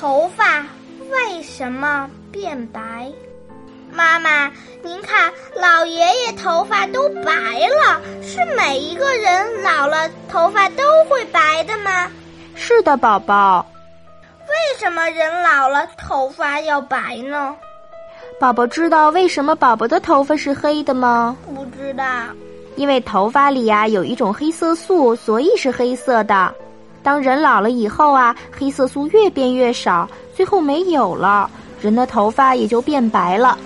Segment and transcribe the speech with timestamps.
[0.00, 0.64] 头发
[1.10, 3.12] 为什么变白？
[3.92, 4.50] 妈妈，
[4.82, 7.32] 您看，老爷爷头发都白
[7.68, 12.10] 了，是每一个人老了头发都会白的吗？
[12.54, 13.66] 是的，宝宝。
[14.48, 17.54] 为什么人老了头发要白呢？
[18.40, 21.36] 宝宝知道为什么宝宝的头发是黑的吗？
[21.54, 22.04] 不知道。
[22.76, 26.54] 因为头发里呀有一种黑色素，所以是黑色的。
[27.02, 31.50] 当人老了以后啊，黑色素越变越少，最后没有了，
[31.80, 33.56] 人的头发也就变白了。